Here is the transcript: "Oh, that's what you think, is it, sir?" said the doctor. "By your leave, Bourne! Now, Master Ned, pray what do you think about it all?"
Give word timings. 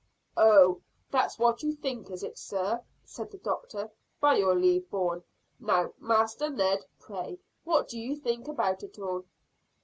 "Oh, 0.35 0.81
that's 1.11 1.37
what 1.37 1.61
you 1.61 1.73
think, 1.73 2.09
is 2.09 2.23
it, 2.23 2.39
sir?" 2.39 2.81
said 3.05 3.29
the 3.29 3.37
doctor. 3.37 3.91
"By 4.19 4.37
your 4.37 4.55
leave, 4.55 4.89
Bourne! 4.89 5.23
Now, 5.59 5.93
Master 5.99 6.49
Ned, 6.49 6.83
pray 6.99 7.37
what 7.65 7.87
do 7.87 7.99
you 7.99 8.15
think 8.15 8.47
about 8.47 8.81
it 8.81 8.97
all?" 8.97 9.25